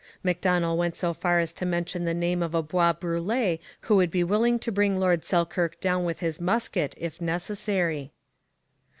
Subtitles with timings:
[0.23, 4.09] Macdonell went so far as to mention the name of a Bois Brûlé who would
[4.09, 8.11] be willing to bring Lord Selkirk down with his musket, if necessary.